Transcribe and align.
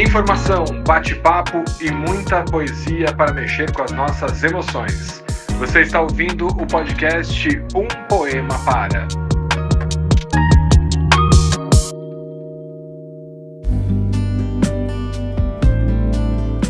Informação, 0.00 0.64
bate-papo 0.86 1.64
e 1.80 1.90
muita 1.90 2.44
poesia 2.44 3.12
para 3.16 3.32
mexer 3.32 3.72
com 3.72 3.82
as 3.82 3.90
nossas 3.90 4.44
emoções. 4.44 5.24
Você 5.58 5.80
está 5.80 6.00
ouvindo 6.00 6.46
o 6.46 6.64
podcast 6.68 7.48
Um 7.74 7.88
Poema 8.06 8.56
Para. 8.64 9.08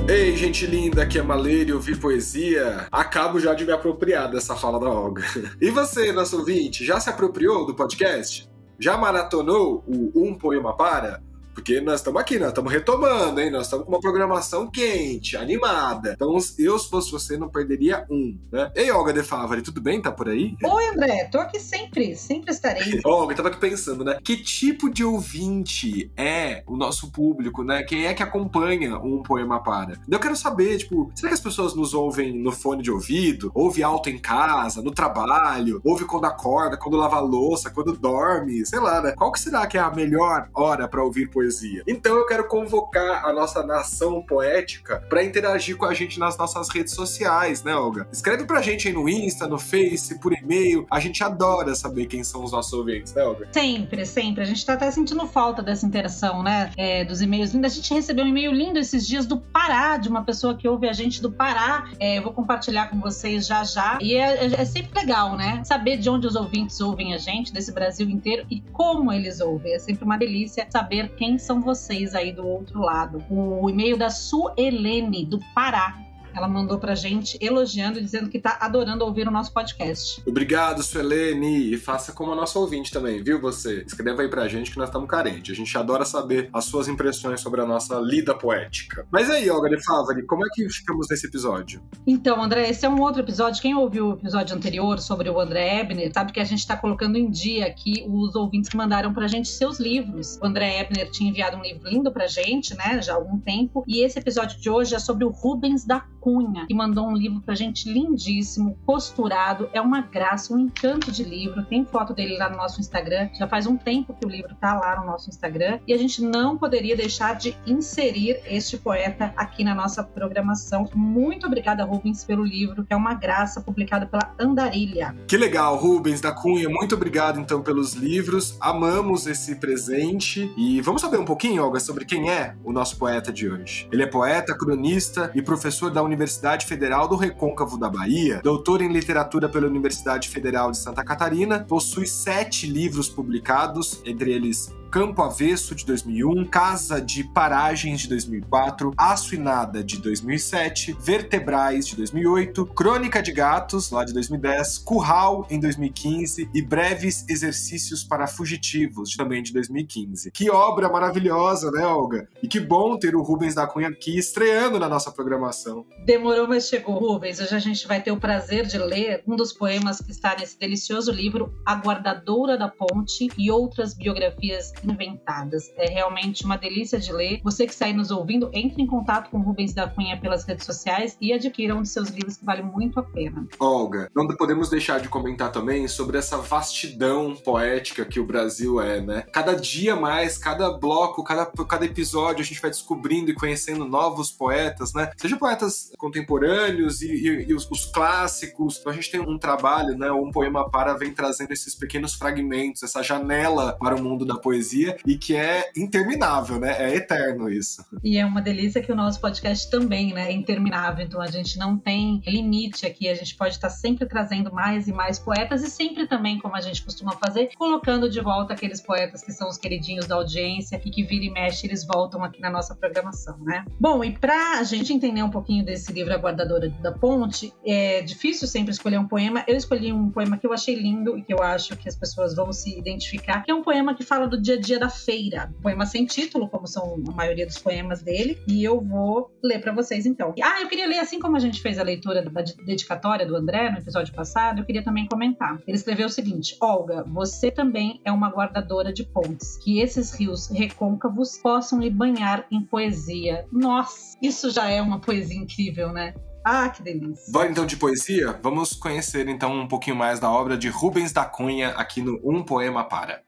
Ei, 0.08 0.34
gente 0.34 0.64
linda, 0.64 1.02
aqui 1.02 1.18
é 1.18 1.22
Maleiro, 1.22 1.74
ouvir 1.74 2.00
poesia. 2.00 2.86
Acabo 2.90 3.38
já 3.38 3.52
de 3.52 3.66
me 3.66 3.72
apropriar 3.72 4.30
dessa 4.30 4.56
fala 4.56 4.80
da 4.80 4.88
Olga. 4.88 5.22
E 5.60 5.70
você, 5.70 6.12
nosso 6.12 6.38
ouvinte, 6.38 6.82
já 6.82 6.98
se 6.98 7.10
apropriou 7.10 7.66
do 7.66 7.74
podcast? 7.74 8.48
Já 8.78 8.96
maratonou 8.96 9.84
o 9.86 10.12
Um 10.16 10.34
Poema 10.34 10.74
Para? 10.74 11.27
Porque 11.58 11.80
nós 11.80 11.96
estamos 11.96 12.20
aqui, 12.20 12.38
nós 12.38 12.50
estamos 12.50 12.72
retomando, 12.72 13.40
hein? 13.40 13.50
Nós 13.50 13.62
estamos 13.66 13.84
com 13.84 13.90
uma 13.90 14.00
programação 14.00 14.70
quente, 14.70 15.36
animada. 15.36 16.12
Então, 16.12 16.38
eu, 16.56 16.78
se 16.78 16.88
fosse 16.88 17.10
você, 17.10 17.36
não 17.36 17.48
perderia 17.48 18.06
um, 18.08 18.38
né? 18.52 18.70
Ei, 18.76 18.92
Olga 18.92 19.12
De 19.12 19.24
Favari, 19.24 19.60
tudo 19.60 19.80
bem? 19.80 20.00
Tá 20.00 20.12
por 20.12 20.28
aí? 20.28 20.56
Oi, 20.62 20.88
André. 20.90 21.24
Tô 21.24 21.40
aqui 21.40 21.58
sempre, 21.58 22.14
sempre 22.14 22.52
estarei. 22.52 23.00
Olga, 23.04 23.32
eu 23.32 23.36
tava 23.36 23.48
aqui 23.48 23.58
pensando, 23.58 24.04
né? 24.04 24.20
Que 24.22 24.36
tipo 24.36 24.88
de 24.88 25.02
ouvinte 25.02 26.12
é 26.16 26.62
o 26.64 26.76
nosso 26.76 27.10
público, 27.10 27.64
né? 27.64 27.82
Quem 27.82 28.06
é 28.06 28.14
que 28.14 28.22
acompanha 28.22 28.96
um 28.96 29.20
poema 29.20 29.60
para? 29.60 30.00
Eu 30.08 30.20
quero 30.20 30.36
saber, 30.36 30.78
tipo, 30.78 31.10
será 31.12 31.30
que 31.30 31.34
as 31.34 31.40
pessoas 31.40 31.74
nos 31.74 31.92
ouvem 31.92 32.40
no 32.40 32.52
fone 32.52 32.84
de 32.84 32.90
ouvido? 32.92 33.50
Ouve 33.52 33.82
alto 33.82 34.08
em 34.08 34.18
casa, 34.18 34.80
no 34.80 34.92
trabalho? 34.92 35.80
Ouve 35.82 36.04
quando 36.04 36.26
acorda, 36.26 36.76
quando 36.76 36.96
lava 36.96 37.18
louça, 37.18 37.68
quando 37.68 37.96
dorme? 37.96 38.64
Sei 38.64 38.78
lá, 38.78 39.02
né? 39.02 39.12
Qual 39.16 39.32
que 39.32 39.40
será 39.40 39.66
que 39.66 39.76
é 39.76 39.80
a 39.80 39.90
melhor 39.90 40.48
hora 40.54 40.86
para 40.86 41.02
ouvir 41.02 41.28
poesia? 41.28 41.47
Poesia. 41.48 41.82
Então 41.86 42.16
eu 42.16 42.26
quero 42.26 42.46
convocar 42.46 43.24
a 43.24 43.32
nossa 43.32 43.62
nação 43.62 44.22
poética 44.22 45.02
para 45.08 45.24
interagir 45.24 45.76
com 45.76 45.86
a 45.86 45.94
gente 45.94 46.18
nas 46.18 46.36
nossas 46.36 46.68
redes 46.68 46.94
sociais, 46.94 47.62
né, 47.62 47.74
Olga? 47.74 48.06
Escreve 48.12 48.44
pra 48.44 48.60
gente 48.60 48.88
aí 48.88 48.94
no 48.94 49.08
Insta, 49.08 49.48
no 49.48 49.58
Face, 49.58 50.18
por 50.18 50.32
e-mail. 50.32 50.86
A 50.90 51.00
gente 51.00 51.24
adora 51.24 51.74
saber 51.74 52.06
quem 52.06 52.22
são 52.22 52.44
os 52.44 52.52
nossos 52.52 52.72
ouvintes, 52.72 53.14
né, 53.14 53.22
Olga? 53.24 53.48
Sempre, 53.52 54.04
sempre. 54.04 54.42
A 54.42 54.46
gente 54.46 54.64
tá 54.64 54.74
até 54.74 54.90
sentindo 54.90 55.26
falta 55.26 55.62
dessa 55.62 55.86
interação, 55.86 56.42
né? 56.42 56.70
É, 56.76 57.04
dos 57.04 57.20
e-mails 57.20 57.52
lindos. 57.52 57.72
A 57.72 57.74
gente 57.74 57.94
recebeu 57.94 58.24
um 58.24 58.28
e-mail 58.28 58.52
lindo 58.52 58.78
esses 58.78 59.06
dias 59.06 59.26
do 59.26 59.38
Pará, 59.38 59.96
de 59.96 60.08
uma 60.08 60.22
pessoa 60.24 60.56
que 60.56 60.68
ouve 60.68 60.88
a 60.88 60.92
gente 60.92 61.22
do 61.22 61.32
Pará. 61.32 61.88
É, 61.98 62.18
eu 62.18 62.22
vou 62.22 62.32
compartilhar 62.32 62.90
com 62.90 63.00
vocês 63.00 63.46
já 63.46 63.64
já. 63.64 63.98
E 64.00 64.14
é, 64.14 64.46
é, 64.46 64.60
é 64.60 64.64
sempre 64.64 64.98
legal, 65.00 65.36
né? 65.36 65.62
Saber 65.64 65.96
de 65.96 66.10
onde 66.10 66.26
os 66.26 66.36
ouvintes 66.36 66.80
ouvem 66.80 67.14
a 67.14 67.18
gente, 67.18 67.52
desse 67.52 67.72
Brasil 67.72 68.08
inteiro, 68.08 68.46
e 68.50 68.60
como 68.72 69.12
eles 69.12 69.40
ouvem. 69.40 69.74
É 69.74 69.78
sempre 69.78 70.04
uma 70.04 70.18
delícia 70.18 70.66
saber 70.70 71.14
quem 71.16 71.37
são 71.38 71.60
vocês 71.60 72.14
aí 72.14 72.32
do 72.32 72.46
outro 72.46 72.80
lado. 72.80 73.24
O 73.30 73.68
e-mail 73.68 73.96
da 73.96 74.10
Suelene, 74.10 75.24
do 75.24 75.38
Pará. 75.54 76.07
Ela 76.38 76.46
mandou 76.46 76.78
pra 76.78 76.94
gente 76.94 77.36
elogiando 77.40 77.98
e 77.98 78.02
dizendo 78.02 78.30
que 78.30 78.38
tá 78.38 78.58
adorando 78.60 79.04
ouvir 79.04 79.26
o 79.26 79.30
nosso 79.30 79.52
podcast. 79.52 80.22
Obrigado, 80.24 80.84
Suelene. 80.84 81.72
E 81.72 81.76
faça 81.76 82.12
como 82.12 82.32
a 82.32 82.36
nossa 82.36 82.60
ouvinte 82.60 82.92
também, 82.92 83.20
viu 83.20 83.40
você? 83.40 83.82
Escreva 83.84 84.22
aí 84.22 84.28
pra 84.28 84.46
gente 84.46 84.70
que 84.70 84.78
nós 84.78 84.88
estamos 84.88 85.08
carentes. 85.08 85.52
A 85.52 85.56
gente 85.56 85.76
adora 85.76 86.04
saber 86.04 86.48
as 86.52 86.64
suas 86.66 86.86
impressões 86.86 87.40
sobre 87.40 87.60
a 87.60 87.66
nossa 87.66 87.96
lida 87.96 88.36
poética. 88.36 89.04
Mas 89.10 89.28
aí, 89.28 89.50
Olga 89.50 89.68
de 89.68 89.84
Favari, 89.84 90.24
como 90.26 90.46
é 90.46 90.48
que 90.52 90.68
ficamos 90.70 91.08
nesse 91.10 91.26
episódio? 91.26 91.82
Então, 92.06 92.40
André, 92.40 92.68
esse 92.70 92.86
é 92.86 92.88
um 92.88 93.00
outro 93.00 93.20
episódio. 93.20 93.60
Quem 93.60 93.74
ouviu 93.74 94.10
o 94.10 94.12
episódio 94.12 94.56
anterior 94.56 95.00
sobre 95.00 95.28
o 95.28 95.40
André 95.40 95.80
Ebner 95.80 96.12
sabe 96.14 96.32
que 96.32 96.38
a 96.38 96.44
gente 96.44 96.64
tá 96.64 96.76
colocando 96.76 97.18
em 97.18 97.28
dia 97.28 97.66
aqui 97.66 98.04
os 98.08 98.36
ouvintes 98.36 98.70
que 98.70 98.76
mandaram 98.76 99.12
pra 99.12 99.26
gente 99.26 99.48
seus 99.48 99.80
livros. 99.80 100.38
O 100.40 100.46
André 100.46 100.80
Ebner 100.80 101.10
tinha 101.10 101.30
enviado 101.30 101.56
um 101.56 101.62
livro 101.62 101.88
lindo 101.88 102.12
pra 102.12 102.28
gente, 102.28 102.76
né, 102.76 103.02
já 103.02 103.14
há 103.14 103.16
algum 103.16 103.38
tempo. 103.40 103.82
E 103.88 104.04
esse 104.04 104.18
episódio 104.18 104.60
de 104.60 104.70
hoje 104.70 104.94
é 104.94 104.98
sobre 104.98 105.24
o 105.24 105.30
Rubens 105.30 105.84
da 105.84 106.00
Cunha, 106.20 106.27
que 106.66 106.74
mandou 106.74 107.08
um 107.08 107.16
livro 107.16 107.40
pra 107.40 107.54
gente 107.54 107.90
lindíssimo, 107.90 108.78
costurado. 108.84 109.68
É 109.72 109.80
uma 109.80 110.00
graça, 110.02 110.54
um 110.54 110.58
encanto 110.58 111.10
de 111.10 111.24
livro. 111.24 111.64
Tem 111.64 111.84
foto 111.84 112.12
dele 112.12 112.36
lá 112.36 112.50
no 112.50 112.56
nosso 112.56 112.80
Instagram. 112.80 113.30
Já 113.38 113.48
faz 113.48 113.66
um 113.66 113.76
tempo 113.76 114.14
que 114.14 114.26
o 114.26 114.28
livro 114.28 114.54
tá 114.60 114.74
lá 114.74 115.00
no 115.00 115.06
nosso 115.06 115.28
Instagram. 115.28 115.78
E 115.86 115.92
a 115.92 115.98
gente 115.98 116.22
não 116.22 116.56
poderia 116.56 116.96
deixar 116.96 117.34
de 117.34 117.56
inserir 117.66 118.40
este 118.46 118.76
poeta 118.76 119.32
aqui 119.36 119.64
na 119.64 119.74
nossa 119.74 120.02
programação. 120.02 120.88
Muito 120.94 121.46
obrigada, 121.46 121.84
Rubens, 121.84 122.24
pelo 122.24 122.44
livro, 122.44 122.84
que 122.84 122.92
é 122.92 122.96
uma 122.96 123.14
graça, 123.14 123.60
publicado 123.60 124.06
pela 124.06 124.34
Andarilha. 124.38 125.14
Que 125.26 125.36
legal, 125.36 125.76
Rubens 125.76 126.20
da 126.20 126.32
Cunha. 126.32 126.68
Muito 126.68 126.94
obrigado, 126.94 127.40
então, 127.40 127.62
pelos 127.62 127.94
livros. 127.94 128.56
Amamos 128.60 129.26
esse 129.26 129.56
presente. 129.56 130.52
E 130.56 130.80
vamos 130.80 131.00
saber 131.00 131.18
um 131.18 131.24
pouquinho, 131.24 131.64
Olga, 131.64 131.80
sobre 131.80 132.04
quem 132.04 132.30
é 132.30 132.54
o 132.62 132.72
nosso 132.72 132.98
poeta 132.98 133.32
de 133.32 133.48
hoje. 133.48 133.88
Ele 133.90 134.02
é 134.02 134.06
poeta, 134.06 134.56
cronista 134.56 135.30
e 135.34 135.42
professor 135.42 135.90
da 135.90 136.02
Universidade 136.02 136.17
Federal 136.66 137.06
do 137.06 137.16
Recôncavo 137.16 137.78
da 137.78 137.88
Bahia, 137.88 138.40
doutor 138.42 138.82
em 138.82 138.92
literatura 138.92 139.48
pela 139.48 139.66
Universidade 139.66 140.28
Federal 140.28 140.70
de 140.70 140.78
Santa 140.78 141.04
Catarina, 141.04 141.60
possui 141.60 142.06
sete 142.06 142.66
livros 142.66 143.08
publicados, 143.08 144.02
entre 144.04 144.32
eles 144.32 144.74
Campo 144.90 145.20
Avesso 145.22 145.74
de 145.74 145.84
2001, 145.84 146.46
Casa 146.46 147.00
de 147.00 147.22
Paragens 147.22 148.00
de 148.00 148.08
2004, 148.08 148.92
Aço 148.96 149.34
e 149.34 149.38
Nada 149.38 149.84
de 149.84 149.98
2007, 149.98 150.96
Vertebrais 150.98 151.86
de 151.86 151.96
2008, 151.96 152.64
Crônica 152.66 153.22
de 153.22 153.30
Gatos 153.32 153.90
lá 153.90 154.04
de 154.04 154.14
2010, 154.14 154.78
Curral 154.78 155.46
em 155.50 155.60
2015 155.60 156.48
e 156.54 156.62
Breves 156.62 157.26
Exercícios 157.28 158.02
para 158.02 158.26
Fugitivos 158.26 159.14
também 159.14 159.42
de 159.42 159.52
2015. 159.52 160.30
Que 160.30 160.50
obra 160.50 160.88
maravilhosa, 160.88 161.70
né, 161.70 161.86
Olga? 161.86 162.26
E 162.42 162.48
que 162.48 162.58
bom 162.58 162.98
ter 162.98 163.14
o 163.14 163.22
Rubens 163.22 163.54
da 163.54 163.66
Cunha 163.66 163.88
aqui 163.88 164.18
estreando 164.18 164.78
na 164.78 164.88
nossa 164.88 165.12
programação. 165.12 165.84
Demorou, 166.06 166.48
mas 166.48 166.66
chegou, 166.66 166.98
Rubens. 166.98 167.40
Hoje 167.40 167.54
a 167.54 167.58
gente 167.58 167.86
vai 167.86 168.02
ter 168.02 168.10
o 168.10 168.16
prazer 168.16 168.64
de 168.66 168.78
ler 168.78 169.22
um 169.26 169.36
dos 169.36 169.52
poemas 169.52 170.00
que 170.00 170.10
está 170.10 170.34
nesse 170.34 170.58
delicioso 170.58 171.12
livro, 171.12 171.52
A 171.66 171.74
Guardadora 171.74 172.56
da 172.56 172.68
Ponte 172.68 173.28
e 173.36 173.50
outras 173.50 173.92
biografias 173.92 174.72
inventadas. 174.84 175.72
É 175.76 175.88
realmente 175.88 176.44
uma 176.44 176.56
delícia 176.56 176.98
de 176.98 177.12
ler. 177.12 177.40
Você 177.42 177.66
que 177.66 177.72
está 177.72 177.86
aí 177.86 177.92
nos 177.92 178.10
ouvindo, 178.10 178.50
entre 178.52 178.82
em 178.82 178.86
contato 178.86 179.30
com 179.30 179.38
o 179.38 179.42
Rubens 179.42 179.72
da 179.72 179.88
Cunha 179.88 180.18
pelas 180.20 180.44
redes 180.44 180.64
sociais 180.64 181.16
e 181.20 181.32
adquira 181.32 181.74
um 181.74 181.82
de 181.82 181.88
seus 181.88 182.08
livros 182.08 182.36
que 182.36 182.44
vale 182.44 182.62
muito 182.62 182.98
a 182.98 183.02
pena. 183.02 183.46
Olga, 183.58 184.10
não 184.14 184.26
podemos 184.28 184.68
deixar 184.70 185.00
de 185.00 185.08
comentar 185.08 185.50
também 185.50 185.88
sobre 185.88 186.18
essa 186.18 186.38
vastidão 186.38 187.34
poética 187.34 188.04
que 188.04 188.20
o 188.20 188.26
Brasil 188.26 188.80
é, 188.80 189.00
né? 189.00 189.24
Cada 189.32 189.54
dia 189.54 189.96
mais, 189.96 190.38
cada 190.38 190.70
bloco, 190.70 191.22
cada, 191.24 191.46
cada 191.46 191.84
episódio, 191.84 192.42
a 192.42 192.44
gente 192.44 192.60
vai 192.60 192.70
descobrindo 192.70 193.30
e 193.30 193.34
conhecendo 193.34 193.84
novos 193.84 194.30
poetas, 194.30 194.92
né? 194.94 195.10
Seja 195.16 195.36
poetas 195.36 195.90
contemporâneos 195.96 197.02
e, 197.02 197.12
e, 197.12 197.48
e 197.48 197.54
os, 197.54 197.68
os, 197.70 197.86
clássicos. 197.86 198.78
Então 198.78 198.92
a 198.92 198.94
gente 198.94 199.10
tem 199.10 199.20
um 199.20 199.38
trabalho, 199.38 199.96
né? 199.96 200.10
Um 200.10 200.30
poema 200.30 200.68
para 200.70 200.94
vem 200.94 201.12
trazendo 201.12 201.52
esses 201.52 201.74
pequenos 201.74 202.14
fragmentos, 202.14 202.82
essa 202.82 203.02
janela 203.02 203.76
para 203.78 203.96
o 203.96 204.02
mundo 204.02 204.24
da 204.24 204.36
poesia 204.36 204.67
e 204.74 205.16
que 205.16 205.34
é 205.34 205.70
interminável, 205.76 206.58
né? 206.58 206.76
É 206.78 206.94
eterno 206.94 207.50
isso. 207.50 207.84
E 208.02 208.18
é 208.18 208.26
uma 208.26 208.40
delícia 208.40 208.82
que 208.82 208.92
o 208.92 208.96
nosso 208.96 209.20
podcast 209.20 209.70
também, 209.70 210.12
né? 210.12 210.28
É 210.28 210.32
interminável. 210.32 211.04
Então 211.04 211.20
a 211.20 211.26
gente 211.26 211.58
não 211.58 211.76
tem 211.76 212.22
limite 212.26 212.86
aqui. 212.86 213.08
A 213.08 213.14
gente 213.14 213.36
pode 213.36 213.54
estar 213.54 213.70
sempre 213.70 214.06
trazendo 214.06 214.52
mais 214.52 214.88
e 214.88 214.92
mais 214.92 215.18
poetas 215.18 215.62
e 215.62 215.70
sempre 215.70 216.06
também, 216.06 216.38
como 216.38 216.56
a 216.56 216.60
gente 216.60 216.82
costuma 216.82 217.12
fazer, 217.12 217.50
colocando 217.56 218.08
de 218.08 218.20
volta 218.20 218.54
aqueles 218.54 218.80
poetas 218.80 219.22
que 219.22 219.32
são 219.32 219.48
os 219.48 219.56
queridinhos 219.56 220.06
da 220.06 220.14
audiência 220.14 220.80
e 220.84 220.90
que 220.90 221.02
vira 221.02 221.24
e 221.24 221.30
mexe 221.30 221.66
eles 221.66 221.86
voltam 221.86 222.22
aqui 222.24 222.40
na 222.40 222.50
nossa 222.50 222.74
programação, 222.74 223.38
né? 223.38 223.64
Bom, 223.78 224.02
e 224.02 224.12
pra 224.12 224.62
gente 224.62 224.92
entender 224.92 225.22
um 225.22 225.30
pouquinho 225.30 225.64
desse 225.64 225.92
livro 225.92 226.14
A 226.14 226.16
Guardadora 226.16 226.68
da 226.68 226.92
Ponte, 226.92 227.52
é 227.64 228.02
difícil 228.02 228.48
sempre 228.48 228.72
escolher 228.72 228.98
um 228.98 229.06
poema. 229.06 229.44
Eu 229.46 229.56
escolhi 229.56 229.92
um 229.92 230.10
poema 230.10 230.36
que 230.36 230.46
eu 230.46 230.52
achei 230.52 230.74
lindo 230.74 231.16
e 231.16 231.22
que 231.22 231.32
eu 231.32 231.42
acho 231.42 231.76
que 231.76 231.88
as 231.88 231.96
pessoas 231.96 232.34
vão 232.34 232.52
se 232.52 232.78
identificar, 232.78 233.42
que 233.42 233.50
é 233.50 233.54
um 233.54 233.62
poema 233.62 233.94
que 233.94 234.04
fala 234.04 234.26
do 234.26 234.40
dia 234.40 234.57
dia 234.58 234.78
da 234.78 234.88
feira. 234.88 235.52
Poema 235.62 235.86
sem 235.86 236.04
título, 236.06 236.48
como 236.48 236.66
são 236.66 237.02
a 237.08 237.12
maioria 237.12 237.46
dos 237.46 237.58
poemas 237.58 238.02
dele, 238.02 238.38
e 238.46 238.62
eu 238.62 238.80
vou 238.80 239.30
ler 239.42 239.60
para 239.60 239.72
vocês 239.72 240.06
então. 240.06 240.34
Ah, 240.42 240.60
eu 240.60 240.68
queria 240.68 240.86
ler 240.86 240.98
assim 240.98 241.18
como 241.18 241.36
a 241.36 241.40
gente 241.40 241.60
fez 241.60 241.78
a 241.78 241.82
leitura 241.82 242.22
da 242.22 242.42
dedicatória 242.64 243.26
do 243.26 243.36
André 243.36 243.70
no 243.70 243.78
episódio 243.78 244.14
passado, 244.14 244.60
eu 244.60 244.64
queria 244.64 244.82
também 244.82 245.06
comentar. 245.06 245.58
Ele 245.66 245.76
escreveu 245.76 246.06
o 246.06 246.10
seguinte: 246.10 246.56
Olga, 246.60 247.04
você 247.04 247.50
também 247.50 248.00
é 248.04 248.12
uma 248.12 248.28
guardadora 248.28 248.92
de 248.92 249.04
pontes. 249.04 249.56
Que 249.58 249.80
esses 249.80 250.12
rios 250.12 250.48
recôncavos 250.48 251.38
possam 251.38 251.80
lhe 251.80 251.90
banhar 251.90 252.46
em 252.50 252.62
poesia. 252.62 253.46
Nossa, 253.52 254.16
isso 254.22 254.50
já 254.50 254.68
é 254.68 254.80
uma 254.80 255.00
poesia 255.00 255.36
incrível, 255.36 255.92
né? 255.92 256.14
Ah, 256.44 256.68
que 256.70 256.82
delícia. 256.82 257.30
Bora 257.30 257.50
então 257.50 257.66
de 257.66 257.76
poesia? 257.76 258.38
Vamos 258.42 258.72
conhecer 258.72 259.28
então 259.28 259.52
um 259.52 259.68
pouquinho 259.68 259.96
mais 259.96 260.18
da 260.18 260.30
obra 260.30 260.56
de 260.56 260.68
Rubens 260.68 261.12
da 261.12 261.24
Cunha 261.24 261.70
aqui 261.70 262.00
no 262.00 262.18
Um 262.24 262.42
Poema 262.42 262.84
Para. 262.84 263.22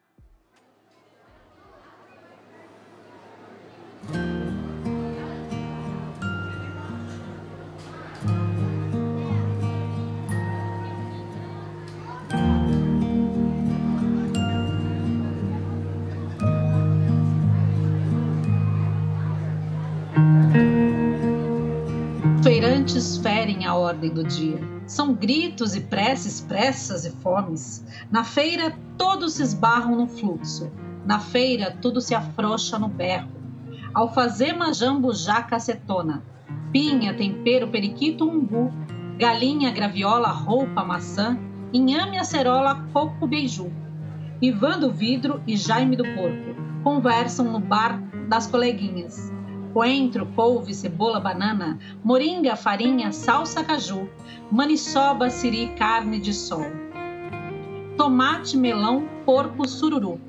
Feirantes 22.43 23.19
ferem 23.19 23.67
a 23.67 23.75
ordem 23.75 24.11
do 24.11 24.25
dia. 24.25 24.59
São 24.87 25.15
gritos 25.15 25.75
e 25.75 25.81
preces, 25.81 26.41
pressas 26.41 27.05
e 27.05 27.11
fomes. 27.11 27.85
Na 28.11 28.25
feira, 28.25 28.77
todos 28.99 29.35
se 29.35 29.43
esbarram 29.43 29.95
no 29.95 30.07
fluxo. 30.07 30.71
Na 31.05 31.21
feira, 31.21 31.77
tudo 31.81 32.01
se 32.01 32.15
afrouxa 32.15 32.79
no 32.79 32.89
berro. 32.89 33.40
Alfazema, 33.93 34.73
jambo, 34.73 35.13
jaca, 35.13 35.57
acetona. 35.57 36.23
Pinha, 36.73 37.13
tempero, 37.13 37.69
periquito, 37.69 38.25
umbu. 38.25 38.73
Galinha, 39.19 39.71
graviola, 39.73 40.29
roupa, 40.29 40.85
maçã. 40.85 41.37
Inhame, 41.73 42.17
acerola, 42.17 42.87
coco, 42.93 43.27
beiju. 43.27 43.73
Ivan 44.41 44.79
do 44.79 44.91
vidro 44.93 45.43
e 45.47 45.57
Jaime 45.57 45.97
do 45.97 46.05
porco 46.15 46.55
conversam 46.83 47.53
no 47.53 47.61
bar 47.61 48.01
das 48.29 48.47
coleguinhas. 48.47 49.31
Coentro, 49.73 50.27
couve, 50.35 50.73
cebola, 50.73 51.21
banana, 51.21 51.79
moringa, 52.03 52.57
farinha, 52.57 53.13
salsa, 53.13 53.63
caju, 53.63 54.09
maniçoba, 54.51 55.31
siri, 55.31 55.69
carne 55.77 56.19
de 56.19 56.33
sol. 56.33 56.65
Tomate, 57.97 58.57
melão, 58.57 59.07
porco, 59.27 59.69
sururu. 59.69 60.21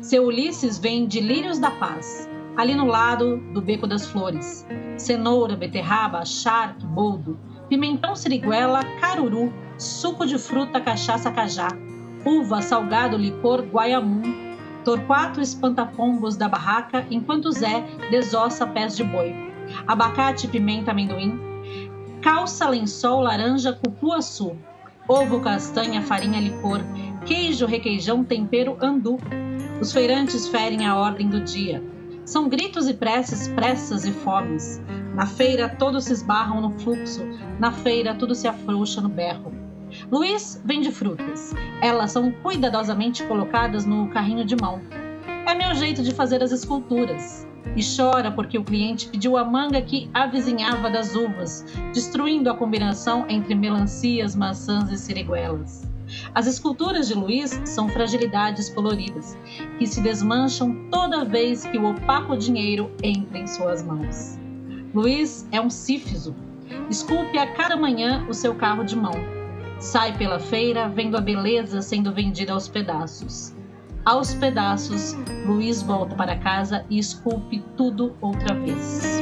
Seu 0.00 0.26
Ulisses 0.26 0.78
vem 0.78 1.06
de 1.06 1.20
Lírios 1.20 1.58
da 1.58 1.70
Paz, 1.70 2.28
ali 2.56 2.74
no 2.74 2.86
lado 2.86 3.38
do 3.52 3.60
Beco 3.60 3.86
das 3.86 4.06
Flores. 4.06 4.66
Cenoura, 4.96 5.56
beterraba, 5.56 6.24
charque, 6.24 6.84
boldo, 6.86 7.38
pimentão, 7.68 8.14
siriguela, 8.14 8.84
caruru, 9.00 9.52
suco 9.78 10.26
de 10.26 10.38
fruta, 10.38 10.80
cachaça, 10.80 11.30
cajá, 11.30 11.68
uva, 12.24 12.60
salgado, 12.62 13.16
licor, 13.16 13.62
guaiamum, 13.62 14.52
Torquato 14.84 15.40
espanta 15.40 15.86
pombos 15.86 16.36
da 16.36 16.48
barraca, 16.48 17.06
enquanto 17.08 17.52
Zé 17.52 17.84
desossa 18.10 18.66
pés 18.66 18.96
de 18.96 19.04
boi. 19.04 19.32
Abacate, 19.86 20.48
pimenta, 20.48 20.90
amendoim. 20.90 21.38
Calça, 22.20 22.68
lençol, 22.68 23.20
laranja, 23.20 23.72
cupuaçu. 23.72 24.56
Ovo, 25.06 25.40
castanha, 25.40 26.02
farinha, 26.02 26.40
licor. 26.40 26.80
Queijo, 27.24 27.64
requeijão, 27.64 28.24
tempero, 28.24 28.76
andu. 28.82 29.18
Os 29.80 29.92
feirantes 29.92 30.48
ferem 30.48 30.84
a 30.84 30.96
ordem 30.96 31.28
do 31.28 31.40
dia. 31.40 31.82
São 32.24 32.48
gritos 32.48 32.88
e 32.88 32.94
preces, 32.94 33.48
pressas 33.48 34.04
e 34.04 34.12
fomes. 34.12 34.80
Na 35.14 35.26
feira 35.26 35.68
todos 35.68 36.04
se 36.04 36.12
esbarram 36.12 36.60
no 36.60 36.70
fluxo, 36.78 37.22
na 37.58 37.72
feira 37.72 38.14
tudo 38.14 38.34
se 38.34 38.46
afrouxa 38.46 39.00
no 39.00 39.08
berro. 39.08 39.52
Luiz 40.10 40.62
vende 40.64 40.90
frutas. 40.90 41.52
Elas 41.82 42.12
são 42.12 42.30
cuidadosamente 42.30 43.24
colocadas 43.24 43.84
no 43.84 44.08
carrinho 44.08 44.44
de 44.44 44.56
mão. 44.56 44.80
É 45.46 45.54
meu 45.54 45.74
jeito 45.74 46.02
de 46.02 46.12
fazer 46.12 46.42
as 46.42 46.52
esculturas. 46.52 47.46
E 47.76 47.82
chora 47.84 48.30
porque 48.30 48.58
o 48.58 48.64
cliente 48.64 49.08
pediu 49.08 49.36
a 49.36 49.44
manga 49.44 49.80
que 49.80 50.10
avizinhava 50.14 50.90
das 50.90 51.14
uvas, 51.14 51.64
destruindo 51.92 52.50
a 52.50 52.56
combinação 52.56 53.24
entre 53.28 53.54
melancias, 53.54 54.36
maçãs 54.36 54.90
e 54.90 54.98
siriguelas. 54.98 55.91
As 56.34 56.46
esculturas 56.46 57.08
de 57.08 57.14
Luiz 57.14 57.60
são 57.64 57.88
fragilidades 57.88 58.68
coloridas, 58.68 59.36
que 59.78 59.86
se 59.86 60.00
desmancham 60.00 60.88
toda 60.90 61.24
vez 61.24 61.64
que 61.64 61.78
o 61.78 61.90
opaco 61.90 62.36
dinheiro 62.36 62.90
entra 63.02 63.38
em 63.38 63.46
suas 63.46 63.82
mãos. 63.82 64.38
Luiz 64.94 65.46
é 65.52 65.60
um 65.60 65.70
sífiso. 65.70 66.34
Esculpe 66.88 67.38
a 67.38 67.52
cada 67.54 67.76
manhã 67.76 68.26
o 68.28 68.34
seu 68.34 68.54
carro 68.54 68.84
de 68.84 68.96
mão 68.96 69.42
Sai 69.82 70.16
pela 70.16 70.38
feira 70.38 70.88
vendo 70.88 71.16
a 71.16 71.20
beleza 71.20 71.82
sendo 71.82 72.12
vendida 72.12 72.52
aos 72.52 72.68
pedaços. 72.68 73.52
Aos 74.04 74.32
pedaços, 74.32 75.14
Luiz 75.44 75.82
volta 75.82 76.14
para 76.14 76.38
casa 76.38 76.86
e 76.88 77.00
esculpe 77.00 77.64
tudo 77.76 78.16
outra 78.20 78.54
vez. 78.54 79.21